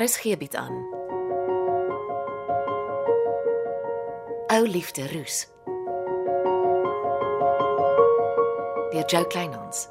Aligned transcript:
RSG 0.00 0.36
bied 0.38 0.54
aan. 0.56 0.72
Ou 4.46 4.66
liefde 4.66 5.08
roes. 5.12 5.48
Deur 8.90 9.04
Jo 9.06 9.26
Kleinhans. 9.26 9.88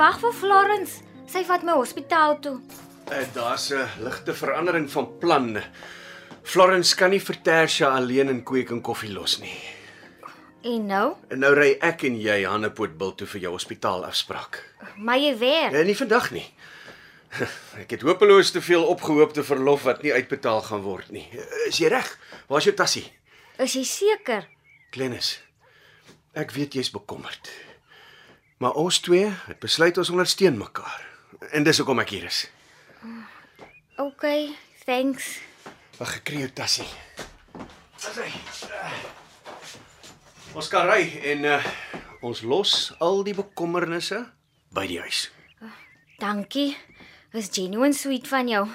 Wag 0.00 0.20
vir 0.22 0.32
Florence. 0.32 1.02
Sy 1.30 1.42
vat 1.46 1.64
my 1.66 1.74
hospitaal 1.76 2.38
toe. 2.42 2.56
Uh, 3.10 3.24
Daar's 3.34 3.70
'n 3.70 3.88
ligte 4.04 4.34
verandering 4.34 4.88
van 4.90 5.18
plan. 5.18 5.58
Florence 6.42 6.96
kan 6.96 7.10
nie 7.10 7.20
vir 7.20 7.36
Tersia 7.42 7.88
alleen 7.96 8.28
in 8.28 8.42
kweek 8.42 8.70
en 8.70 8.80
koffie 8.80 9.12
los 9.12 9.38
nie. 9.40 9.58
En 10.62 10.86
nou? 10.86 11.14
En 11.28 11.38
nou 11.38 11.54
ry 11.54 11.76
ek 11.80 12.02
en 12.04 12.16
jy 12.20 12.44
Hannepootbil 12.44 13.14
toe 13.14 13.26
vir 13.26 13.40
jou 13.40 13.52
hospitaalafspraak. 13.52 14.64
Maar 14.96 15.18
jy 15.18 15.36
weer. 15.38 15.70
Nee, 15.72 15.84
nie 15.84 15.96
vandag 15.96 16.30
nie. 16.30 16.46
Ek 17.82 17.90
het 17.90 18.02
hopeloos 18.02 18.50
te 18.50 18.60
veel 18.60 18.84
opgehoopte 18.84 19.44
verlof 19.44 19.82
wat 19.82 20.02
nie 20.02 20.12
uitbetaal 20.12 20.62
gaan 20.62 20.82
word 20.82 21.10
nie. 21.10 21.28
Uh, 21.32 21.68
Is 21.68 21.78
jy 21.78 21.88
reg? 21.88 22.18
Waar's 22.48 22.64
jou 22.64 22.74
tassie? 22.74 23.12
Is 23.58 23.72
jy 23.72 23.84
seker? 23.84 24.48
Glennis. 24.90 25.40
Ek 26.34 26.50
weet 26.52 26.74
jy's 26.74 26.90
bekommerd. 26.90 27.50
Maar 28.60 28.76
ons 28.76 28.98
twee 29.00 29.24
het 29.24 29.58
besluit 29.58 29.98
ons 29.98 30.10
ondersteun 30.12 30.58
mekaar. 30.58 31.00
En 31.56 31.64
dis 31.64 31.78
hoekom 31.80 32.02
ek 32.02 32.10
hier 32.12 32.26
is. 32.28 32.42
OK, 33.96 34.26
thanks. 34.84 35.38
Wag, 35.96 36.18
ek 36.18 36.26
kry 36.28 36.42
jou 36.42 36.50
tassie. 36.52 36.88
Asai. 37.96 38.28
Ons 40.52 40.68
kan 40.68 40.84
ry 40.90 41.06
en 41.32 41.48
uh, 41.48 41.56
ons 42.26 42.44
los 42.44 42.74
al 43.00 43.22
die 43.24 43.36
bekommernisse 43.38 44.20
by 44.76 44.84
die 44.92 45.00
huis. 45.00 45.30
Dankie. 46.20 46.74
Dis 47.32 47.48
genuine 47.56 47.96
sweet 47.96 48.28
van 48.28 48.50
jou. 48.50 48.66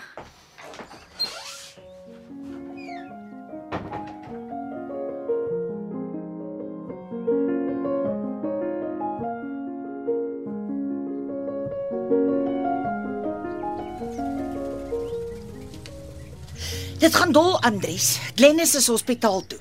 Dit 17.05 17.15
gaan 17.15 17.31
dol, 17.31 17.59
Andries. 17.61 18.15
Glennis 18.33 18.71
is 18.75 18.87
hospitaal 18.89 19.43
toe. 19.45 19.59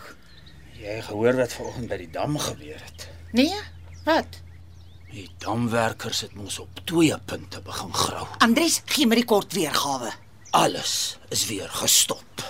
Jy 0.80 0.94
gehoor 1.04 1.36
wat 1.36 1.52
vanoggend 1.52 1.90
by 1.90 1.98
die 2.00 2.08
dam 2.14 2.38
gebeur 2.40 2.78
het. 2.80 3.04
Nee? 3.36 3.58
Wat? 4.06 4.38
Die 5.10 5.26
damwerkers 5.44 6.22
het 6.24 6.32
mos 6.38 6.56
op 6.62 6.80
twee 6.88 7.18
punte 7.28 7.60
begin 7.66 7.92
grou. 7.92 8.22
Andries, 8.46 8.78
gee 8.94 9.04
my 9.04 9.20
die 9.20 9.26
kort 9.28 9.52
weergawe. 9.52 10.14
Alles 10.56 10.94
is 11.36 11.44
weer 11.50 11.68
gestop. 11.82 12.46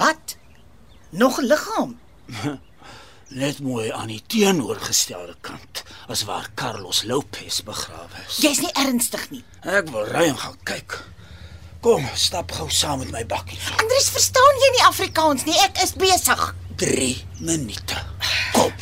Wat? 0.00 0.38
Nog 1.10 1.36
'n 1.42 1.44
liggaam? 1.52 1.98
Net 3.44 3.60
mooi 3.60 3.92
aan 3.92 4.08
die 4.08 4.22
teenoorgestelde 4.26 5.36
kant 5.40 5.84
as 6.08 6.24
waar 6.24 6.48
Carlos 6.54 7.04
Lopez 7.04 7.60
begrawe 7.60 8.24
is. 8.28 8.40
Jy's 8.40 8.64
nie 8.64 8.72
ernstig 8.72 9.30
nie. 9.30 9.44
Ek 9.60 9.92
wil 9.92 10.08
ry 10.08 10.32
en 10.32 10.40
gaan 10.48 10.58
kyk. 10.64 11.02
Kom, 11.80 12.04
stap 12.12 12.52
gou 12.52 12.66
saam 12.68 12.98
met 13.00 13.10
my 13.10 13.22
bakkie. 13.24 13.56
Andries, 13.80 14.10
verstaan 14.12 14.58
jy 14.60 14.68
nie 14.74 14.82
Afrikaans 14.84 15.46
nie? 15.48 15.56
Ek 15.64 15.78
is 15.80 15.94
besig. 15.96 16.42
3 16.82 17.06
minute. 17.40 18.00
Kom. 18.52 18.74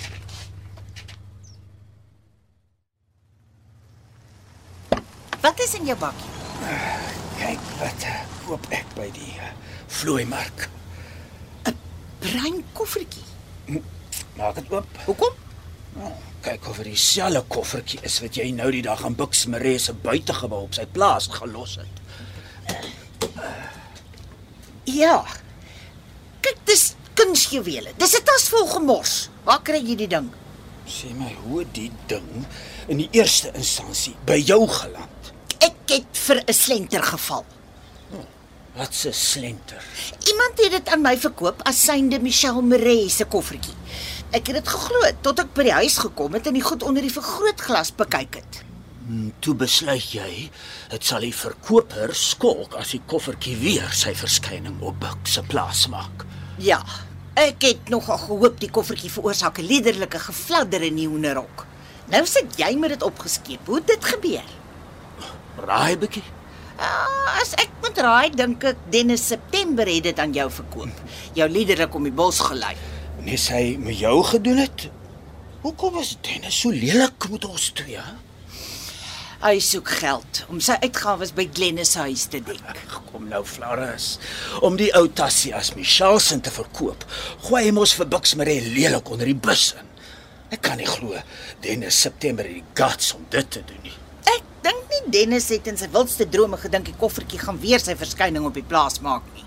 Wat 5.44 5.62
is 5.62 5.76
in 5.78 5.86
jou 5.86 5.94
bakkie? 6.00 6.32
Kyk 7.38 7.70
wat 7.78 8.08
eh, 8.10 8.24
koop 8.48 8.66
ek 8.74 8.90
by 8.98 9.06
die 9.14 9.30
eh, 9.46 9.52
vloeimark. 10.00 10.66
Bruin 12.18 12.64
koffertjie. 12.74 13.22
Maak 14.34 14.58
dit 14.58 14.74
oop. 14.74 14.98
Hoekom? 15.06 15.38
Kyk 16.42 16.66
of 16.66 16.82
dit 16.82 16.90
dieselfde 16.90 17.44
koffertjie 17.46 18.02
is 18.06 18.18
wat 18.26 18.42
jy 18.42 18.50
nou 18.58 18.72
die 18.74 18.82
dag 18.82 19.06
aan 19.06 19.14
Bux 19.18 19.46
Maree 19.46 19.78
se 19.78 19.94
buitegebou 19.94 20.64
op 20.66 20.74
sy 20.74 20.86
plaas 20.98 21.30
gelos 21.38 21.78
het. 21.78 22.02
Ja. 24.84 25.24
Kyk, 26.40 26.56
dis 26.64 26.94
kunsjuwele. 27.14 27.92
Dis 27.96 28.16
'n 28.16 28.24
tas 28.24 28.48
vol 28.48 28.66
gemors. 28.66 29.28
Waar 29.44 29.62
kry 29.62 29.80
jy 29.84 29.96
die 29.96 30.08
ding? 30.08 30.30
Sê 30.86 31.12
my 31.14 31.34
hoe 31.44 31.64
die 31.72 31.92
ding 32.06 32.46
in 32.86 32.96
die 32.96 33.08
eerste 33.12 33.52
instansie 33.52 34.16
by 34.24 34.38
jou 34.40 34.68
geland. 34.68 35.32
Ek 35.58 35.76
het 35.86 36.06
vir 36.12 36.42
'n 36.46 36.52
slenter 36.52 37.02
geval. 37.02 37.44
Wat 38.74 38.94
'n 39.06 39.12
slenter. 39.12 39.82
Iemand 40.30 40.54
het 40.62 40.70
dit 40.70 40.88
aan 40.88 41.00
my 41.00 41.18
verkoop 41.18 41.62
as 41.62 41.84
synde 41.84 42.20
Michelle 42.20 42.62
Maree 42.62 43.08
se 43.08 43.24
koffertjie. 43.24 43.74
Ek 44.30 44.46
het 44.46 44.56
dit 44.56 44.68
geglo 44.68 45.00
tot 45.20 45.38
ek 45.38 45.54
by 45.54 45.62
die 45.62 45.72
huis 45.72 45.98
gekom 45.98 46.32
het 46.32 46.46
en 46.46 46.52
die 46.52 46.62
goed 46.62 46.82
onder 46.82 47.02
die 47.02 47.12
vergrootglas 47.12 47.94
bekyk 47.94 48.34
het. 48.34 48.67
Toe 49.40 49.54
besluit 49.56 50.10
jy, 50.12 50.32
dit 50.92 51.04
sal 51.06 51.22
die 51.24 51.32
verkoper 51.32 52.10
skolk 52.12 52.74
as 52.76 52.90
die 52.92 53.00
koffertjie 53.08 53.54
weer 53.56 53.88
sy 53.96 54.12
verskyning 54.18 54.82
op 54.84 54.98
Bux 55.00 55.38
se 55.38 55.44
plaas 55.48 55.86
maak. 55.88 56.26
Ja, 56.60 56.82
ek 57.40 57.64
het 57.64 57.88
nogal 57.88 58.20
gehoop 58.26 58.58
die 58.60 58.68
koffertjie 58.68 59.08
veroorsaak 59.14 59.60
'n 59.62 59.68
liderlike 59.70 60.18
gefladder 60.18 60.82
in 60.82 61.00
die 61.00 61.08
hoenderhok. 61.08 61.64
Nou 62.12 62.26
sit 62.26 62.58
jy 62.60 62.76
met 62.76 62.90
dit 62.90 63.02
opgeskeep. 63.02 63.66
Hoe 63.66 63.76
het 63.76 63.86
dit 63.86 64.04
gebeur? 64.04 64.48
Raai 65.56 65.96
bietjie. 65.96 66.24
Ah, 66.76 67.40
as 67.40 67.54
ek 67.54 67.70
moet 67.82 67.98
raai, 67.98 68.30
dink 68.30 68.64
ek 68.64 68.76
Dennis 68.90 69.26
September 69.26 69.86
het 69.86 70.02
dit 70.02 70.18
aan 70.18 70.32
jou 70.32 70.50
verkoop. 70.50 71.00
Jou 71.32 71.48
liderlik 71.48 71.94
om 71.94 72.02
die 72.02 72.12
bos 72.12 72.40
gelei. 72.40 72.76
Nes 73.20 73.48
hy 73.48 73.76
met 73.80 73.98
jou 73.98 74.22
gedoen 74.24 74.56
het. 74.56 74.90
Hoekom 75.62 75.98
is 75.98 76.16
Dennis 76.20 76.60
so 76.60 76.70
lelik 76.70 77.30
met 77.30 77.44
ons 77.44 77.70
twee? 77.70 77.96
hè? 77.96 78.27
Hy 79.38 79.60
soek 79.62 79.86
geld 80.00 80.40
om 80.50 80.58
sy 80.58 80.74
uitgawes 80.82 81.30
by 81.30 81.44
Glennis 81.54 81.92
se 81.94 82.02
huis 82.08 82.24
te 82.26 82.40
dek. 82.42 82.58
Ag, 82.66 82.96
Kom 83.06 83.28
nou 83.30 83.44
Floris, 83.46 84.16
om 84.66 84.74
die 84.80 84.88
ou 84.98 85.04
tassie 85.14 85.52
as 85.54 85.70
Michelle 85.76 86.18
se 86.18 86.40
te 86.42 86.50
verkoop, 86.50 87.04
gooi 87.46 87.60
hy 87.68 87.70
mos 87.76 87.92
vir 87.94 88.08
Bux 88.10 88.34
Maree 88.40 88.64
lelik 88.74 89.12
onder 89.14 89.30
die 89.30 89.36
bus 89.38 89.68
in. 89.78 89.86
Ek 90.50 90.64
kan 90.66 90.80
nie 90.82 90.88
glo 90.90 91.14
Dennis 91.62 92.00
September 92.02 92.48
het 92.50 92.58
die 92.58 92.82
guts 92.82 93.12
om 93.14 93.28
dit 93.30 93.50
te 93.54 93.62
doen 93.68 93.86
nie. 93.86 93.94
Ek 94.34 94.42
dink 94.66 94.90
nie 94.90 95.00
Dennis 95.20 95.46
het 95.54 95.70
in 95.70 95.78
sy 95.78 95.86
wildste 95.94 96.26
drome 96.26 96.58
gedink 96.58 96.90
die 96.90 96.98
koffertjie 96.98 97.38
gaan 97.44 97.62
weer 97.62 97.78
sy 97.78 97.94
verskyning 98.00 98.48
op 98.48 98.58
die 98.58 98.66
plaas 98.66 98.98
maak 99.06 99.22
nie. 99.36 99.46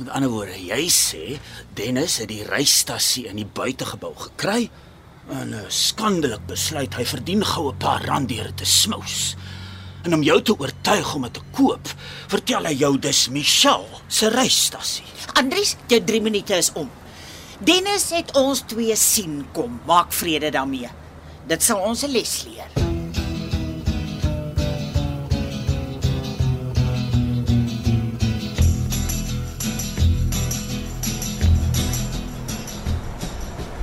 Met 0.00 0.10
ander 0.10 0.34
woorde, 0.34 0.58
jy 0.58 0.82
sê 0.90 1.38
Dennis 1.78 2.18
het 2.18 2.32
die 2.34 2.42
reisstasie 2.50 3.28
in 3.30 3.38
die 3.44 3.46
buitegebou 3.46 4.16
gekry 4.26 4.72
en 5.30 5.54
'n 5.54 5.64
skandelik 5.68 6.46
besluit 6.46 6.94
hy 6.94 7.04
verdien 7.04 7.44
gou 7.44 7.68
'n 7.70 7.76
paar 7.76 8.04
rand 8.04 8.28
deur 8.28 8.54
te 8.54 8.64
smous. 8.64 9.36
En 10.02 10.14
om 10.14 10.22
jou 10.22 10.42
te 10.42 10.58
oortuig 10.58 11.14
om 11.14 11.22
dit 11.22 11.32
te 11.34 11.40
koop, 11.50 11.88
vertel 12.26 12.64
hy 12.64 12.74
jou 12.74 12.98
dis 12.98 13.28
Michelle 13.28 14.00
se 14.08 14.28
reisstasie. 14.28 15.04
Andries, 15.32 15.76
jou 15.86 16.04
3 16.04 16.20
minute 16.20 16.56
is 16.56 16.72
om. 16.72 16.90
Dennis 17.58 18.10
het 18.10 18.36
ons 18.36 18.62
twee 18.66 18.96
sien 18.96 19.46
kom. 19.52 19.80
Maak 19.86 20.12
vrede 20.12 20.50
daarmee. 20.50 20.88
Dit 21.46 21.62
sal 21.62 21.78
ons 21.78 22.02
'n 22.02 22.10
les 22.10 22.44
leer. 22.44 22.70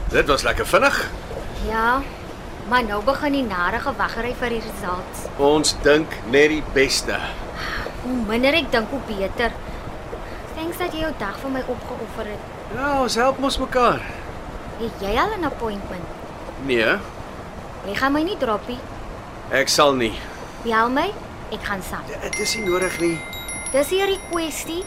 Dit 0.10 0.28
was 0.28 0.44
lekker 0.44 0.66
vinnig. 0.66 1.25
Ja, 1.68 2.02
maar 2.70 2.84
nou 2.84 3.04
begin 3.04 3.32
die 3.32 3.44
nare 3.44 3.80
gewaggery 3.80 4.34
vir 4.40 4.50
die 4.56 4.62
results. 4.66 5.26
Ons 5.38 5.76
dink 5.86 6.12
net 6.32 6.50
die 6.54 6.64
beste. 6.74 7.18
Hoe 8.04 8.18
minder 8.30 8.54
ek 8.54 8.72
dink 8.72 8.90
hoe 8.94 9.02
beter. 9.10 9.52
Thanks 10.56 10.78
dat 10.78 10.94
jy 10.94 11.02
jou 11.06 11.14
dag 11.20 11.38
vir 11.42 11.52
my 11.52 11.64
opgeoffer 11.68 12.30
het. 12.32 12.54
Ja, 12.76 13.02
ons 13.02 13.16
help 13.20 13.40
mos 13.44 13.58
mekaar. 13.62 14.02
Het 14.80 15.02
jy 15.02 15.16
al 15.18 15.38
'n 15.40 15.46
appointment? 15.46 16.04
Nee, 16.66 16.98
Jy 17.86 17.94
gaan 17.96 18.12
my 18.14 18.24
nie 18.24 18.38
droppie. 18.38 18.80
Ek 19.54 19.70
sal 19.70 19.94
nie. 19.94 20.14
Bel 20.64 20.90
my, 20.90 21.12
ek 21.54 21.62
gaan 21.64 21.82
saam. 21.86 22.02
Dit 22.22 22.40
is 22.40 22.56
nie 22.58 22.66
nodig 22.66 23.00
nie. 23.00 23.20
Dis 23.72 23.90
hier 23.90 24.08
die 24.08 24.20
kwessie. 24.32 24.84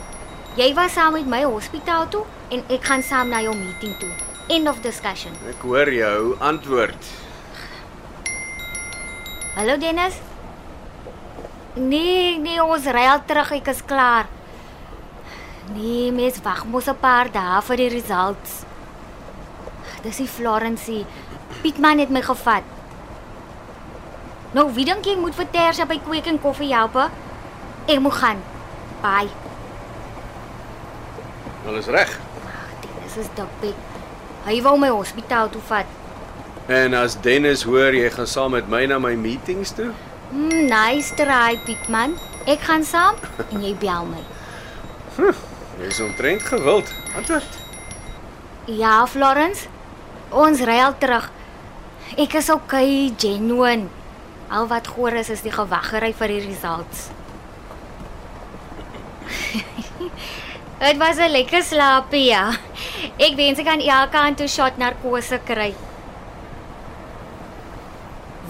Jy 0.56 0.74
was 0.74 0.92
saam 0.92 1.12
met 1.12 1.26
my 1.26 1.42
hospitaal 1.44 2.08
toe 2.08 2.24
en 2.50 2.64
ek 2.68 2.84
gaan 2.84 3.02
saam 3.02 3.28
na 3.28 3.40
jou 3.40 3.54
meeting 3.54 3.94
toe. 4.00 4.10
End 4.48 4.68
of 4.68 4.80
discussion. 4.80 5.34
Ek 5.44 5.60
hoor 5.60 5.90
jou 5.92 6.36
antwoord. 6.40 7.08
Hallo 9.58 9.74
Dennis. 9.76 10.16
Nee, 11.76 12.38
nee, 12.40 12.56
ons 12.62 12.86
ry 12.88 13.04
al 13.10 13.20
terug, 13.28 13.50
ek 13.58 13.68
is 13.74 13.82
klaar. 13.84 14.30
Nee, 15.74 16.08
mens 16.16 16.40
wag 16.46 16.64
mos 16.64 16.88
'n 16.88 16.96
paar 16.96 17.28
dae 17.30 17.60
vir 17.68 17.76
die 17.76 17.90
results. 17.92 18.64
Dis 20.02 20.16
die 20.16 20.26
Florensie. 20.36 21.04
Pietman 21.60 21.98
het 21.98 22.10
my 22.10 22.22
gevat. 22.22 22.64
Nou, 24.52 24.72
wie 24.72 24.84
dink 24.84 25.04
jy 25.04 25.16
moet 25.16 25.34
vir 25.34 25.50
Tersia 25.50 25.84
by 25.84 25.98
Kweek 25.98 26.26
en 26.26 26.40
Koffie 26.40 26.72
help? 26.72 26.96
Ek 27.86 28.00
moet 28.00 28.14
gaan. 28.14 28.40
Bye. 29.02 29.28
Alles 31.66 31.86
reg. 31.86 32.18
Dennis 32.80 33.16
is 33.16 33.28
dikbek. 33.34 33.87
Hy 34.48 34.62
wou 34.64 34.78
my 34.80 34.88
hospitaal 34.88 35.50
toe 35.52 35.60
vat. 35.68 35.88
En 36.72 36.94
as 36.96 37.18
Dennis 37.20 37.66
hoor 37.68 37.92
jy 37.92 38.08
gaan 38.14 38.28
saam 38.28 38.54
met 38.56 38.68
my 38.72 38.86
na 38.88 38.96
my 38.96 39.12
meetings 39.12 39.74
toe? 39.76 39.90
Mm, 40.32 40.68
nice 40.70 41.12
try, 41.16 41.58
Pietman. 41.66 42.14
Ek 42.48 42.64
gaan 42.64 42.84
saam 42.84 43.16
en 43.50 43.60
jy 43.60 43.74
bel 43.76 44.08
my. 44.08 44.22
Jy's 45.82 46.00
omtrent 46.00 46.42
gewild. 46.48 46.88
Antwoord. 47.16 47.60
Ja, 48.72 49.06
Florence. 49.06 49.68
Ons 50.32 50.64
ry 50.64 50.78
al 50.80 50.96
terug. 51.00 51.28
Ek 52.16 52.40
is 52.40 52.48
okay, 52.52 53.12
genuine. 53.20 53.92
Al 54.48 54.68
wat 54.72 54.88
goor 54.94 55.12
is 55.12 55.28
is 55.28 55.44
die 55.44 55.52
gewaggery 55.52 56.14
vir 56.16 56.32
die 56.32 56.44
results. 56.46 57.10
Dit 60.80 60.96
was 60.96 61.20
'n 61.20 61.36
lekker 61.36 61.62
slaapie, 61.62 62.24
ja. 62.32 62.56
Ek 63.18 63.36
wens 63.36 63.58
ek 63.58 63.66
kan 63.66 63.80
elke 63.80 64.16
aand 64.16 64.40
'n 64.40 64.48
shot 64.48 64.78
narkose 64.78 65.38
kry. 65.44 65.74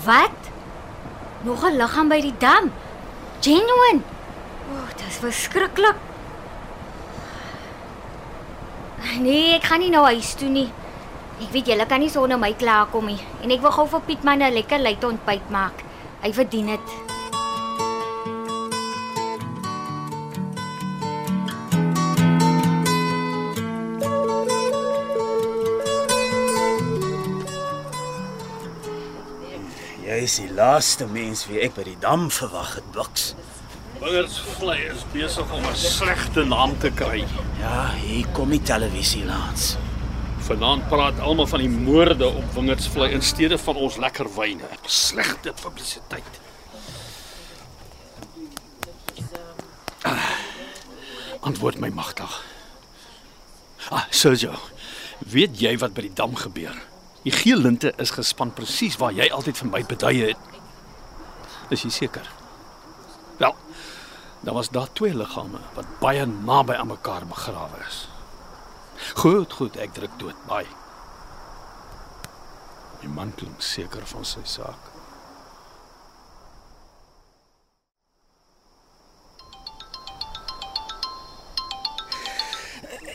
Wat? 0.05 0.39
Nog 1.43 1.65
'n 1.65 1.77
liggaam 1.77 2.09
by 2.09 2.21
die 2.21 2.39
dam. 2.39 2.73
Genuine. 3.41 4.03
O, 4.69 4.75
oh, 4.75 4.89
dit 4.97 5.06
is 5.09 5.17
verskriklik. 5.17 5.97
Nee, 9.21 9.55
ek 9.55 9.65
gaan 9.65 9.81
nie 9.81 9.91
nou 9.91 10.05
huis 10.05 10.35
toe 10.35 10.49
nie. 10.49 10.71
Ek 11.39 11.53
weet 11.55 11.67
julle 11.71 11.87
kan 11.87 12.01
nie 12.01 12.11
sonder 12.11 12.39
my 12.39 12.53
klaarkom 12.53 13.06
nie 13.06 13.21
en 13.43 13.51
ek 13.51 13.62
wil 13.62 13.71
gou 13.71 13.87
vir 13.87 14.01
Pietman 14.01 14.43
'n 14.43 14.55
lekker 14.55 14.79
late 14.79 15.06
ontbyt 15.06 15.51
maak. 15.51 15.85
Hy 16.23 16.33
verdien 16.33 16.67
dit. 16.67 17.07
Is 30.29 30.37
die 30.43 30.51
laaste 30.53 31.07
mens 31.09 31.47
wie 31.49 31.61
ek 31.65 31.73
by 31.79 31.85
die 31.87 31.97
dam 32.03 32.27
verwag 32.33 32.75
het, 32.77 32.89
Buks. 32.93 33.31
Wingersvlei 33.99 34.77
is 34.93 35.05
besig 35.15 35.53
om 35.57 35.65
'n 35.65 35.77
slegte 35.77 36.45
naam 36.45 36.75
te 36.79 36.91
kry. 36.91 37.25
Ja, 37.61 37.93
hier 37.97 38.27
kom 38.37 38.51
die 38.51 38.61
televisie 38.63 39.25
langs. 39.25 39.77
Vanaand 40.49 40.89
praat 40.89 41.21
almal 41.21 41.47
van 41.47 41.61
die 41.61 41.69
moorde 41.69 42.29
op 42.29 42.53
Wingersvlei 42.55 43.13
in 43.13 43.23
steede 43.23 43.59
van 43.59 43.77
ons 43.77 43.97
lekker 43.97 44.29
wyne. 44.37 44.69
Slegte 44.87 45.53
publisiteit. 45.63 46.41
Ah, 50.03 50.31
Antwoord 51.41 51.81
my 51.81 51.89
magtig. 51.89 52.45
Ah, 53.91 54.05
Sergio. 54.11 54.53
Weet 55.19 55.61
jy 55.61 55.79
wat 55.79 55.95
by 55.95 56.01
die 56.01 56.15
dam 56.15 56.37
gebeur? 56.37 56.77
Die 57.29 57.37
geel 57.37 57.59
linte 57.61 57.93
is 58.01 58.15
gespan 58.17 58.55
presies 58.57 58.95
waar 58.97 59.13
jy 59.13 59.27
altyd 59.37 59.59
vir 59.61 59.69
my 59.69 59.81
beduie 59.85 60.21
het. 60.31 60.61
Is 61.69 61.83
jy 61.85 61.91
seker? 61.93 62.29
Wel, 63.37 63.53
daar 64.41 64.57
was 64.57 64.71
daar 64.73 64.89
twee 64.97 65.13
liggame 65.13 65.61
wat 65.77 65.91
baie 66.01 66.25
naby 66.25 66.79
aan 66.81 66.89
mekaar 66.89 67.27
begrawe 67.29 67.83
is. 67.85 67.99
Goed, 69.21 69.53
goed, 69.53 69.77
ek 69.77 69.93
druk 69.99 70.15
dood. 70.23 70.39
Baie. 70.49 70.73
Die 73.03 73.13
man 73.13 73.35
klink 73.37 73.61
seker 73.61 74.09
van 74.09 74.25
sy 74.25 74.47
saak. 74.49 74.89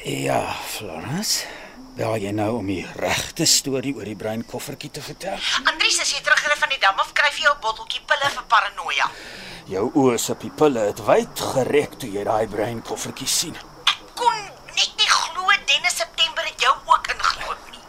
Ja, 0.05 0.43
Florence. 0.69 1.62
Bel 1.93 2.15
jy 2.17 2.31
nou 2.33 2.55
om 2.57 2.69
die 2.71 2.81
regte 2.97 3.45
storie 3.45 3.91
oor 3.93 4.07
die 4.09 4.17
breinkoffertjie 4.17 4.89
te 4.95 5.01
vertel? 5.05 5.37
Andries, 5.69 5.99
as 6.01 6.09
jy 6.09 6.23
terugry 6.25 6.55
van 6.57 6.71
die 6.73 6.79
dam 6.81 6.97
af, 6.97 7.11
kry 7.13 7.29
jy 7.35 7.45
jou 7.45 7.53
botteltjie 7.61 8.01
pille 8.09 8.31
vir 8.33 8.47
paranoia. 8.49 9.09
Jou 9.69 9.83
oë 10.01 10.15
se 10.17 10.33
pupille 10.41 10.87
het 10.87 11.03
wyd 11.05 11.43
gerek 11.53 11.99
toe 12.01 12.09
jy 12.15 12.23
daai 12.25 12.49
breinkoffertjie 12.49 13.29
sien. 13.29 13.61
Kon 14.17 14.41
net 14.73 14.97
nie 14.97 15.11
glo 15.11 15.45
Dennis 15.69 15.99
September 16.01 16.49
het 16.49 16.65
jou 16.65 16.73
ook 16.89 17.13
ingloop 17.13 17.69
nie. 17.75 17.85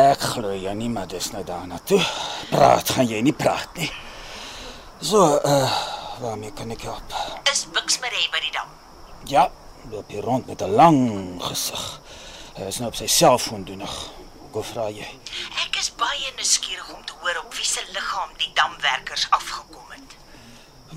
Ek 0.00 0.24
glo 0.32 0.56
jy 0.56 0.72
nie, 0.80 0.88
maar 0.96 1.12
dis 1.12 1.28
nou 1.36 1.44
daarna 1.44 1.82
toe. 1.84 2.00
Praat 2.48 2.96
gaan 2.96 3.12
jy 3.12 3.20
nie 3.28 3.36
praat 3.36 3.76
nie. 3.76 3.92
So, 5.04 5.20
uh, 5.36 5.78
waarmee 6.24 6.56
kan 6.56 6.72
ek 6.72 6.88
help? 6.88 7.12
Is 7.52 7.66
Bux 7.76 8.00
Maree 8.00 8.32
by 8.32 8.40
die 8.40 8.56
dam? 8.56 8.72
Ja, 9.28 9.50
loop 9.92 10.08
hier 10.08 10.24
rond 10.24 10.48
met 10.48 10.64
'n 10.64 10.72
lang 10.80 11.00
gesig. 11.44 12.00
Hy 12.58 12.66
is 12.66 12.80
nou 12.82 12.88
op 12.90 12.96
sy 12.98 13.06
selfoon 13.06 13.62
doenig. 13.62 13.92
Go 14.50 14.64
vra 14.66 14.88
jy. 14.90 15.06
Ek 15.62 15.76
is 15.78 15.92
baie 16.00 16.32
nuuskierig 16.34 16.88
om 16.90 17.04
te 17.06 17.14
hoor 17.20 17.38
op 17.44 17.54
wie 17.54 17.66
se 17.66 17.84
liggaam 17.94 18.32
die 18.40 18.50
damwerkers 18.58 19.28
afgekom 19.36 19.92
het. 19.94 20.16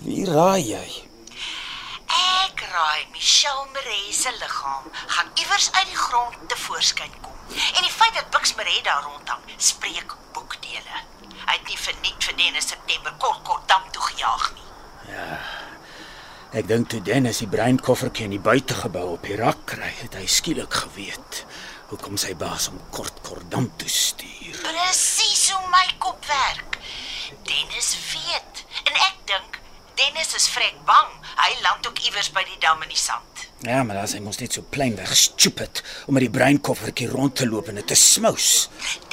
Wie 0.02 0.26
raai 0.26 0.64
jy? 0.66 0.88
Ek 2.48 2.66
raai 2.72 3.06
Michelle 3.14 3.68
Maree 3.76 4.10
se 4.10 4.34
liggaam 4.40 4.90
gaan 5.04 5.30
iewers 5.44 5.70
uit 5.78 5.86
die 5.92 6.02
grond 6.02 6.42
tevoorskyn 6.50 7.14
kom. 7.22 7.38
En 7.54 7.86
die 7.86 7.94
feit 7.94 8.18
dat 8.18 8.34
Bux 8.34 8.56
Maree 8.58 8.82
daar 8.88 9.06
rondhang, 9.06 9.46
spreek 9.58 10.18
boekdele. 10.34 11.06
Hy 11.46 11.60
het 11.60 11.70
nie 11.70 11.78
verniet 11.78 12.26
vir 12.26 12.42
Dennis 12.42 12.74
September 12.74 13.14
kort 13.22 13.46
kort 13.46 13.70
dam 13.70 13.86
toe 13.94 14.10
gejaag 14.10 14.50
nie. 14.58 14.70
Ek 16.52 16.66
dink 16.68 16.90
toe 16.92 17.00
Dennis 17.00 17.38
die 17.40 17.48
breinkoffertjie 17.48 18.26
in 18.28 18.34
die 18.36 18.44
buitegebou 18.44 19.14
op 19.14 19.24
die 19.24 19.38
rak 19.40 19.62
kry, 19.72 19.88
het 20.02 20.18
hy 20.20 20.26
skielik 20.28 20.74
geweet 20.82 21.46
hoekom 21.88 22.18
sy 22.20 22.34
baas 22.40 22.66
hom 22.68 22.80
kort 22.92 23.22
kort 23.24 23.48
dam 23.52 23.70
toe 23.80 23.88
stuur. 23.88 24.60
Presies 24.60 25.46
hoe 25.54 25.64
my 25.72 25.86
kop 26.04 26.20
werk. 26.28 26.76
Dennis 27.48 27.94
weet 28.12 28.64
en 28.84 29.00
ek 29.08 29.24
dink 29.32 29.62
Dennis 29.96 30.36
is 30.36 30.50
vrek 30.52 30.76
bang. 30.88 31.16
Hy 31.40 31.52
land 31.64 31.88
ook 31.88 32.04
iewers 32.04 32.34
by 32.36 32.44
die 32.44 32.60
dam 32.60 32.84
in 32.84 32.92
die 32.92 33.00
sand. 33.00 33.31
Ja, 33.62 33.84
maar 33.84 34.00
as 34.02 34.16
hy 34.18 34.20
mos 34.26 34.40
net 34.42 34.56
so 34.58 34.66
plainweg 34.74 35.12
stupid 35.14 35.84
om 36.10 36.16
met 36.18 36.24
die 36.26 36.34
breinkoffertjie 36.34 37.12
rond 37.12 37.36
te 37.38 37.46
loop 37.46 37.68
en 37.70 37.78
dit 37.78 37.88
te 37.92 37.98
smous. 38.00 38.48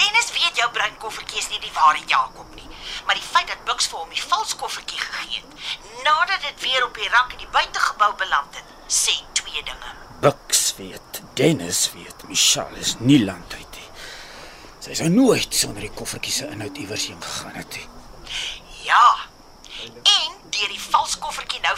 Dennis 0.01 0.31
weet 0.33 0.57
jou 0.57 0.69
breinkoffertjie 0.73 1.43
is 1.43 1.51
nie 1.53 1.61
die 1.61 1.73
ware 1.77 2.01
Jakob 2.09 2.55
nie. 2.57 2.65
Maar 3.05 3.19
die 3.19 3.27
feit 3.27 3.51
dat 3.53 3.67
Bux 3.69 3.91
vir 3.93 4.01
hom 4.01 4.15
die 4.15 4.25
vals 4.25 4.55
koffertjie 4.57 5.01
gegee 5.03 5.43
het, 5.43 5.69
nadat 6.07 6.47
dit 6.47 6.65
weer 6.65 6.87
op 6.87 6.97
die 6.97 7.11
rak 7.13 7.35
in 7.37 7.43
die 7.45 7.53
buitegebou 7.53 8.09
beland 8.23 8.57
het, 8.57 8.73
sê 8.89 9.19
twee 9.37 9.61
dinge. 9.69 9.93
Bucks 10.25 10.63
weet, 10.81 11.21
Dennis 11.37 11.85
weet, 11.93 12.25
Michelle 12.33 12.81
is 12.81 12.97
nie 13.05 13.21
land 13.25 13.53
uit 13.53 13.77
nie. 13.77 13.91
Sy 14.87 14.97
sou 15.03 15.11
nooit 15.13 15.61
sonder 15.61 15.85
die 15.85 15.93
koffertjie 15.93 16.33
se 16.39 16.49
inhoud 16.57 16.81
iewers 16.81 17.11
heen 17.13 17.21
gegaan 17.21 17.61
het 17.61 17.77
nie. 17.77 17.89
Ja. 18.89 19.29
En 19.85 20.41
deur 20.49 20.73
die 20.73 20.81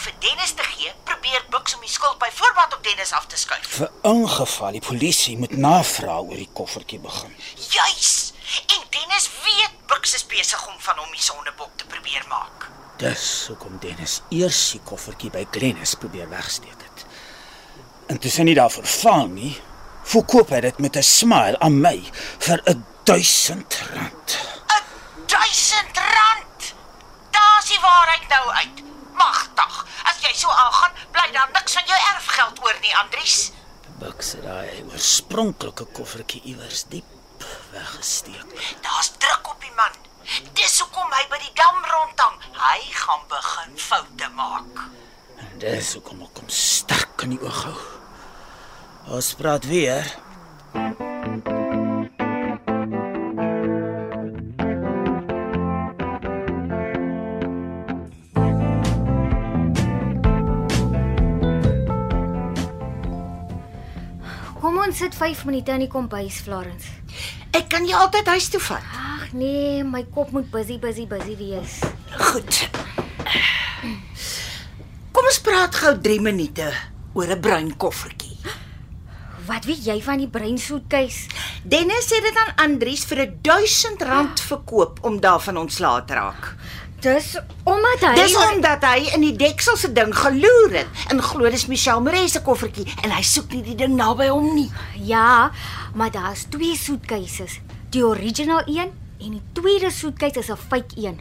vir 0.00 0.14
Dennis 0.18 0.52
te 0.56 0.64
gee, 0.64 0.92
probeer 1.04 1.44
Bux 1.52 1.74
om 1.74 1.80
die 1.84 1.92
skuld 1.92 2.18
byvoorbeeld 2.18 2.74
op 2.76 2.84
Dennis 2.84 3.12
af 3.12 3.26
te 3.26 3.36
skuif. 3.36 3.68
Vir 3.76 3.90
ingeval 4.08 4.76
die 4.78 4.84
polisie 4.84 5.36
moet 5.38 5.56
navraag 5.56 6.30
oor 6.30 6.40
die 6.40 6.48
koffertjie 6.52 7.00
begin. 7.00 7.34
Juis. 7.56 8.32
En 8.74 8.86
Dennis 8.96 9.30
weet 9.44 9.86
Bux 9.86 10.14
is 10.14 10.26
besig 10.26 10.66
om 10.66 10.78
van 10.78 10.98
hom 11.02 11.10
die 11.12 11.22
sondebok 11.22 11.76
te 11.76 11.86
probeer 11.86 12.24
maak. 12.28 12.68
Dis 13.00 13.26
hoekom 13.48 13.78
Dennis 13.80 14.20
eers 14.28 14.60
die 14.74 14.82
koffertjie 14.84 15.32
by 15.32 15.46
Glennis 15.54 15.94
probeer 16.00 16.28
wegsteek 16.32 16.84
het. 16.84 17.04
En 18.12 18.18
toe 18.18 18.32
sy 18.32 18.44
nie 18.44 18.56
daarvoor 18.58 18.88
faal 18.88 19.28
nie, 19.32 19.54
verkoop 20.10 20.50
hy 20.50 20.60
dit 20.66 20.78
met 20.84 20.96
'n 20.96 21.06
smile 21.06 21.58
aan 21.60 21.80
my 21.80 21.98
vir 22.46 22.62
'n 22.66 22.84
1000 23.04 23.80
rand. 23.94 24.38
'n 24.68 24.84
1000 25.26 25.96
rand. 25.96 26.74
Daar's 27.30 27.68
die 27.68 27.80
waarheid 27.80 28.28
nou 28.28 28.50
uit. 28.50 28.79
Nie, 32.90 32.98
Andries. 32.98 33.52
Bucks 34.00 34.32
het 34.34 34.44
daai 34.44 34.82
oorspronklike 34.90 35.86
koffertjie 35.94 36.40
iewers 36.50 36.86
diep 36.90 37.44
weggesteek. 37.74 38.54
Daar's 38.84 39.12
druk 39.18 39.50
op 39.52 39.60
die 39.62 39.74
man. 39.76 39.94
Dis 40.58 40.78
hoekom 40.80 41.12
hy 41.14 41.22
by 41.30 41.38
die 41.42 41.52
dam 41.58 41.78
rondhang. 41.92 42.40
Hy 42.56 42.80
gaan 43.02 43.22
begin 43.30 43.76
foute 43.78 44.32
maak. 44.38 44.82
En 45.40 45.52
dis 45.62 45.92
hoekom 45.98 46.24
ek 46.26 46.42
hom 46.42 46.50
sterk 46.54 47.26
in 47.26 47.36
die 47.36 47.42
oog 47.44 47.62
hou. 47.68 47.78
Ons 49.18 49.32
praat 49.38 49.68
weer. 49.70 50.06
Kom 50.72 51.09
ons 64.90 64.98
sit 64.98 65.14
5 65.14 65.44
minute 65.46 65.70
in 65.70 65.84
die 65.84 65.90
kombuis, 65.90 66.40
Florence. 66.42 66.90
Ek 67.54 67.68
kan 67.70 67.84
jou 67.86 67.94
altyd 67.94 68.26
huis 68.34 68.48
toe 68.50 68.60
vat. 68.64 68.86
Ag 68.98 69.28
nee, 69.38 69.84
my 69.86 70.02
kop 70.10 70.32
moet 70.34 70.48
busy 70.50 70.80
busy 70.82 71.06
busy 71.06 71.36
wees. 71.38 71.76
Goed. 72.18 72.58
Kom 75.14 75.28
ons 75.30 75.38
praat 75.46 75.78
gou 75.78 75.94
3 75.94 76.18
minute 76.26 76.66
oor 77.14 77.30
'n 77.30 77.40
bruin 77.40 77.70
koffertjie. 77.76 78.38
Wat 79.46 79.64
weet 79.64 79.86
jy 79.86 80.02
van 80.02 80.18
die 80.18 80.28
breinsoetkeis? 80.28 81.26
Dennis 81.62 82.10
het 82.10 82.22
dit 82.22 82.36
aan 82.36 82.54
Andries 82.66 83.04
vir 83.04 83.30
1000 83.42 84.02
rand 84.02 84.40
verkoop 84.40 84.98
om 85.02 85.20
daarvan 85.20 85.56
ontslae 85.56 86.04
te 86.04 86.14
raak. 86.14 86.56
Dis 87.00 87.32
omdat 87.64 88.02
hy 88.04 88.14
Dis 88.18 88.34
omdat 88.36 88.82
hy 88.84 89.06
in 89.14 89.22
die 89.24 89.36
deksel 89.40 89.76
se 89.80 89.88
ding 89.96 90.12
geloer 90.16 90.74
het 90.82 91.04
en 91.12 91.22
glo 91.24 91.48
dis 91.52 91.64
Michelle 91.70 92.02
Maree 92.04 92.28
se 92.28 92.42
koffertjie 92.44 92.84
en 93.00 93.14
hy 93.14 93.22
soek 93.24 93.54
nie 93.54 93.62
die 93.70 93.76
ding 93.78 93.96
naby 93.96 94.28
hom 94.28 94.50
nie. 94.54 94.68
Ja, 95.08 95.50
maar 95.96 96.12
daar's 96.12 96.44
twee 96.52 96.76
soetkeise. 96.76 97.48
Die 97.90 98.04
original 98.04 98.62
een 98.68 98.92
en 99.20 99.36
die 99.38 99.42
tweede 99.56 99.90
soetkeis 99.90 100.36
is 100.36 100.50
'n 100.50 100.56
fake 100.56 100.96
een. 100.96 101.20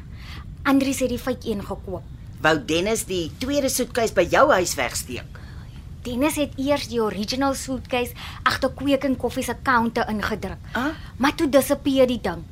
Andries 0.64 1.00
het 1.00 1.10
die 1.10 1.20
fake 1.20 1.48
een 1.48 1.64
gekoop. 1.64 2.04
Wou 2.42 2.66
Dennis 2.66 3.06
die 3.06 3.32
tweede 3.38 3.70
soetkuis 3.70 4.14
by 4.14 4.28
jou 4.30 4.52
huis 4.52 4.76
wegsteek? 4.76 5.40
Dennis 6.04 6.36
het 6.36 6.52
eers 6.58 6.88
die 6.88 7.02
original 7.02 7.54
soetkeis 7.54 8.12
agter 8.44 8.72
Kweek 8.72 9.04
en 9.04 9.18
Koffie 9.18 9.44
se 9.44 9.56
counter 9.64 10.10
ingedruk. 10.10 10.58
Ah? 10.72 10.86
Maar 11.18 11.36
toe 11.36 11.50
disappear 11.50 12.08
die 12.08 12.22
ding. 12.22 12.44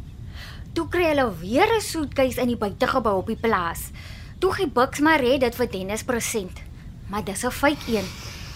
Toe 0.77 0.85
kry 0.93 1.07
hulle 1.09 1.31
weer 1.41 1.71
'n 1.73 1.81
soetkeis 1.81 2.35
in 2.37 2.51
die 2.51 2.57
buitegebou 2.57 3.15
op 3.17 3.27
die 3.27 3.39
plaas. 3.41 3.89
Toe 4.37 4.51
gee 4.53 4.67
Bucks 4.67 4.99
maar 4.99 5.19
red 5.19 5.41
dit 5.41 5.55
vir 5.55 5.71
Dennis 5.71 6.03
present. 6.03 6.61
Maar 7.09 7.23
dis 7.23 7.43
'n 7.43 7.51
fake 7.51 7.97
een. 7.97 8.05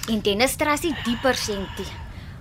En 0.08 0.22
Dennis 0.22 0.52
stras 0.52 0.82
nie 0.82 0.96
die 1.04 1.18
persentie. 1.18 1.90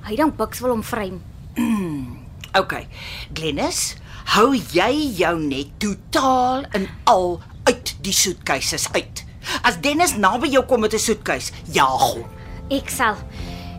Hy 0.02 0.16
dink 0.16 0.36
Bucks 0.36 0.60
wil 0.60 0.70
hom 0.70 0.82
vrym. 0.82 1.22
OK. 2.60 2.86
Glennis, 3.32 3.96
hou 4.24 4.54
jy 4.54 5.16
jou 5.16 5.38
net 5.38 5.68
totaal 5.78 6.64
en 6.72 6.88
al 7.04 7.40
uit 7.64 7.96
die 8.02 8.12
soetkuise 8.12 8.78
uit. 8.92 9.24
As 9.62 9.80
Dennis 9.80 10.16
naby 10.16 10.48
jou 10.48 10.64
kom 10.64 10.80
met 10.80 10.92
'n 10.92 10.98
soetkuis, 10.98 11.52
jaag 11.72 12.12
hom. 12.12 12.24
Ek 12.68 12.88
sal. 12.90 13.16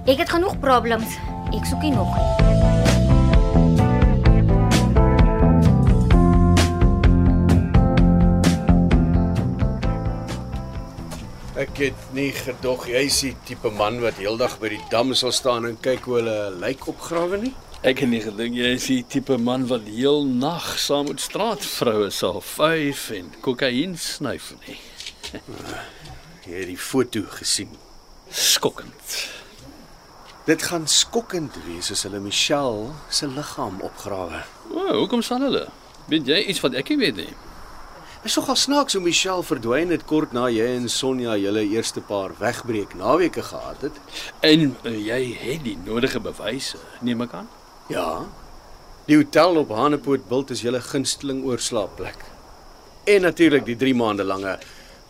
Ek 0.07 0.17
het 0.17 0.29
genoeg 0.29 0.59
problems. 0.59 1.13
Ek 1.53 1.65
soek 1.65 1.81
nie 1.81 1.91
nog 1.91 2.15
nie. 2.15 2.60
Ek 11.61 11.77
het 11.77 12.05
nie 12.15 12.31
gedog 12.33 12.87
jy's 12.89 13.19
die 13.21 13.35
tipe 13.45 13.69
man 13.75 13.99
wat 14.01 14.17
heeldag 14.17 14.55
by 14.61 14.71
die 14.71 14.85
dam 14.89 15.11
sal 15.13 15.33
staan 15.35 15.67
en 15.69 15.75
kyk 15.77 16.07
hoe 16.09 16.15
hulle 16.17 16.37
'n 16.49 16.59
lijk 16.63 16.87
opgrawe 16.89 17.37
nie. 17.37 17.51
Ek 17.83 17.99
het 18.01 18.09
nie 18.09 18.21
gedink 18.21 18.55
jy 18.57 18.71
is 18.77 18.87
die 18.89 19.03
tipe 19.05 19.37
man 19.37 19.67
wat 19.69 19.85
heel 19.85 20.25
nag 20.25 20.79
saam 20.79 21.05
met 21.11 21.21
straatvroue 21.21 22.09
sal 22.09 22.41
vyf 22.41 23.11
en 23.11 23.29
kokain 23.45 23.93
snuif 23.97 24.55
nie. 24.65 24.79
Jy 26.47 26.55
het 26.55 26.67
die 26.71 26.77
foto 26.77 27.21
gesien. 27.29 27.77
Skokkend. 28.31 29.29
Dit 30.45 30.63
gaan 30.63 30.87
skokkend 30.87 31.53
wees 31.67 31.91
as 31.91 32.03
hulle 32.03 32.19
Michelle 32.19 32.89
se 33.09 33.27
liggaam 33.27 33.81
opgrawe. 33.81 34.41
O, 34.73 34.97
hoekom 34.97 35.21
sal 35.21 35.41
hulle? 35.45 35.67
Weet 36.07 36.25
jy 36.25 36.41
iets 36.41 36.61
wat 36.65 36.73
ek 36.73 36.89
nie 36.89 36.97
weet 36.97 37.15
nie? 37.15 37.33
Is 38.21 38.35
nogal 38.37 38.55
snaaks 38.55 38.93
hoe 38.93 39.01
Michelle 39.01 39.41
verdwyn 39.41 39.89
het 39.89 40.03
kort 40.05 40.29
na 40.37 40.43
jy 40.53 40.67
en 40.75 40.83
Sonja 40.93 41.33
julle 41.41 41.63
eerste 41.65 42.03
paar 42.05 42.35
wegbreek 42.37 42.91
naweke 42.93 43.41
gehad 43.41 43.81
het. 43.87 43.95
En 44.45 44.75
uh, 44.85 44.91
jy 44.93 45.17
het 45.39 45.63
die 45.65 45.73
nodige 45.87 46.21
bewyse, 46.21 46.77
neem 47.01 47.23
ek 47.25 47.33
aan? 47.39 47.47
Ja. 47.89 48.27
Die 49.07 49.17
hotel 49.17 49.57
op 49.63 49.73
Hanepoort 49.73 50.27
Bult 50.29 50.53
is 50.53 50.61
julle 50.61 50.83
gunsteling 50.85 51.41
oorslaapplek. 51.49 52.21
En 53.09 53.25
natuurlik 53.25 53.65
die 53.65 53.79
3 53.87 53.97
maande 53.97 54.29
lange 54.29 54.53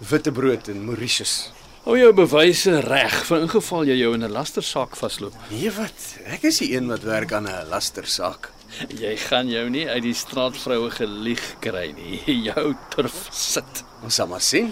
witbrood 0.07 0.71
in 0.71 0.85
Mauritius. 0.87 1.51
Hou 1.83 1.97
jou 1.99 2.13
bewyse 2.15 2.79
reg 2.87 3.19
vir 3.27 3.43
ingeval 3.43 3.91
jy 3.91 3.99
jou 4.05 4.13
in 4.15 4.23
'n 4.23 4.31
lastersaak 4.31 4.95
vasloop. 4.95 5.35
Nee 5.51 5.67
wat, 5.75 5.99
ek 6.31 6.47
is 6.47 6.63
die 6.63 6.71
een 6.77 6.87
wat 6.87 7.03
werk 7.03 7.33
aan 7.33 7.51
'n 7.51 7.67
lastersaak. 7.67 8.53
Jy 9.03 9.15
gaan 9.27 9.49
jou 9.51 9.69
nie 9.69 9.89
uit 9.89 10.03
die 10.05 10.15
straatvroue 10.15 10.91
gelieg 10.95 11.43
kry 11.63 11.91
nie. 11.97 12.21
Jou 12.49 12.75
turf 12.93 13.27
sit. 13.35 13.83
Ons 14.03 14.15
sal 14.19 14.27
maar 14.31 14.43
sien. 14.45 14.71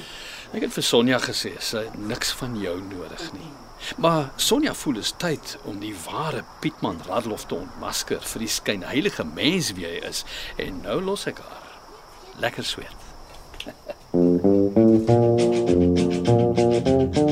Ek 0.49 0.63
het 0.65 0.73
vir 0.73 0.85
Sonja 0.85 1.19
gesê 1.21 1.53
sy 1.61 1.85
het 1.85 1.97
niks 2.09 2.31
van 2.39 2.57
jou 2.57 2.75
nodig 2.81 3.25
nie. 3.35 3.51
Maar 4.01 4.31
Sonja 4.41 4.73
voel 4.75 4.99
dit 4.99 5.05
is 5.07 5.13
tyd 5.21 5.57
om 5.69 5.77
die 5.79 5.93
ware 6.05 6.43
Pietman 6.63 6.99
Radloff 7.07 7.45
te 7.47 7.55
ontmasker 7.59 8.21
vir 8.33 8.39
die 8.43 8.51
skynheilige 8.51 9.23
mens 9.29 9.71
wie 9.77 9.87
hy 9.87 9.97
is 10.09 10.25
en 10.57 10.81
nou 10.83 10.99
los 11.05 11.27
ek 11.29 11.39
haar. 11.45 11.69
Lekker 12.41 12.65
sweet. 12.65 12.97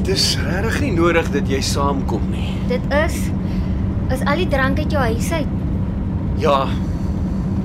Jy 0.00 0.06
dis 0.08 0.22
regtig 0.40 0.76
nie 0.80 0.90
nodig 0.96 1.26
dat 1.28 1.48
jy 1.50 1.58
saamkom 1.60 2.22
nie. 2.32 2.54
Dit 2.70 2.84
is 3.04 3.16
is 4.10 4.22
al 4.26 4.40
die 4.40 4.46
drank 4.48 4.78
uit 4.80 4.90
jou 4.94 5.02
huis 5.04 5.26
uit. 5.36 5.50
Ja, 6.40 6.62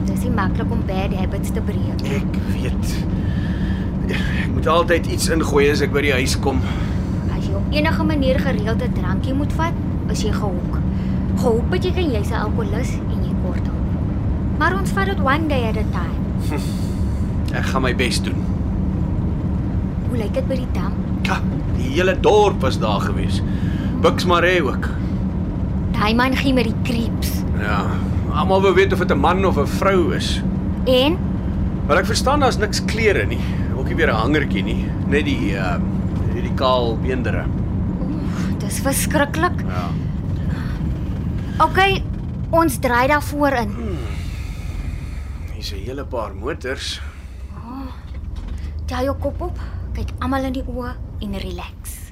Dis 0.06 0.26
nie 0.26 0.34
maklik 0.36 0.70
om 0.72 0.82
bad 0.86 1.14
habits 1.16 1.54
te 1.56 1.62
breek. 1.64 2.04
ek 2.04 2.36
weet. 2.52 2.92
Ek 4.12 4.52
moet 4.54 4.68
altyd 4.68 5.08
iets 5.16 5.30
ingooi 5.32 5.70
as 5.72 5.82
ek 5.82 5.94
by 5.96 6.02
die 6.06 6.12
huis 6.12 6.36
kom. 6.44 6.60
As 7.32 7.48
jy 7.48 7.56
op 7.56 7.72
enige 7.74 8.04
manier 8.04 8.38
gereeld 8.44 8.84
'n 8.84 8.94
drankie 9.00 9.34
moet 9.34 9.54
vat, 9.54 9.74
is 10.12 10.22
jy 10.28 10.32
gehoek. 10.36 10.76
Gehoop 11.40 11.72
het 11.72 11.84
jy 11.88 11.94
kan 11.94 12.12
jy's 12.12 12.30
'n 12.32 12.44
alkoholus 12.44 12.92
en 13.00 13.24
jy 13.24 13.34
kort 13.48 13.64
op. 13.64 14.60
Maar 14.60 14.76
ons 14.80 14.92
vat 14.92 15.06
dit 15.06 15.20
one 15.24 15.48
day 15.48 15.64
at 15.70 15.78
a 15.78 15.86
time. 15.96 16.60
Ek 17.56 17.64
gaan 17.66 17.82
my 17.82 17.96
bes 17.96 18.22
doen. 18.22 18.44
Hoe 20.10 20.18
lyk 20.18 20.34
dit 20.34 20.48
by 20.48 20.56
die 20.56 20.72
dam? 20.74 20.92
Ja, 21.26 21.40
die 21.76 21.90
hele 21.96 22.16
dorp 22.20 22.62
was 22.62 22.80
daar 22.80 23.02
gewees. 23.02 23.42
Bux 24.02 24.26
Maree 24.26 24.64
ook. 24.64 24.90
Daai 25.96 26.14
man 26.16 26.36
gee 26.36 26.54
met 26.54 26.68
die 26.70 26.76
creeps. 26.84 27.32
Ja, 27.60 27.86
almal 28.34 28.62
wou 28.62 28.74
weet 28.76 28.94
of 28.94 29.00
dit 29.00 29.12
'n 29.12 29.20
man 29.20 29.46
of 29.46 29.58
'n 29.58 29.68
vrou 29.68 30.14
is. 30.16 30.42
En 30.86 31.18
Maar 31.86 31.98
ek 32.02 32.08
verstaan 32.10 32.42
daar's 32.42 32.58
niks 32.58 32.80
klere 32.90 33.28
nie. 33.30 33.42
Ook 33.78 33.86
nie 33.88 33.96
weer 33.96 34.10
'n 34.10 34.18
hangertjie 34.18 34.64
nie, 34.64 34.86
net 35.08 35.26
die 35.26 35.54
uh 35.54 35.78
die 36.36 36.54
kaal 36.54 36.98
beendere. 36.98 37.46
oef, 38.02 38.42
dis 38.60 38.80
verskriklik. 38.80 39.62
Ja. 39.62 39.86
OK, 41.64 42.02
ons 42.52 42.78
draai 42.78 43.08
daar 43.08 43.24
voor 43.24 43.52
in. 43.52 43.72
Hier's 45.54 45.72
'n 45.74 45.86
hele 45.86 46.06
paar 46.06 46.36
motors. 46.36 47.02
Tel 48.86 49.04
jou 49.04 49.16
kop 49.20 49.42
op, 49.42 49.60
kyk 49.94 50.10
almal 50.20 50.44
in 50.44 50.54
die 50.54 50.64
oë 50.68 50.92
en 51.20 51.38
relax. 51.38 52.06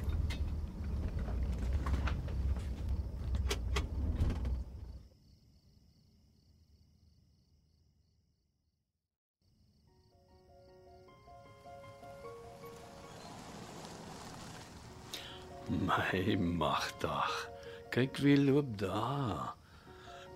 My 15.68 16.36
magdag. 16.36 17.50
Kyk 17.90 18.16
wie 18.16 18.38
loop 18.38 18.78
daar. 18.78 19.54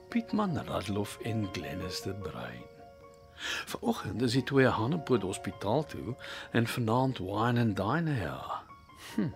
Pietman 0.09 0.57
Radloff 0.59 1.19
en 1.23 1.49
Glennis 1.53 2.01
de 2.01 2.15
Bruin. 2.15 2.65
Vanoggend 3.39 4.23
is 4.23 4.33
die 4.33 4.43
twee 4.43 4.67
Hanepoort 4.67 5.23
Hospitaal 5.23 5.85
toe 5.85 6.17
en 6.51 6.67
vanaand 6.67 7.19
wine 7.19 7.61
and 7.61 7.77
dine 7.77 8.11
hier. 8.11 8.58
Hm. 9.15 9.33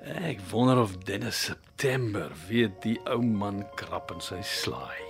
Ek 0.30 0.40
wonder 0.50 0.80
of 0.80 0.96
Dennis 1.04 1.44
September 1.50 2.30
weet 2.48 2.82
die 2.82 2.96
ou 3.10 3.22
man 3.22 3.64
krap 3.76 4.12
in 4.14 4.24
sy 4.24 4.40
slaai. 4.46 5.09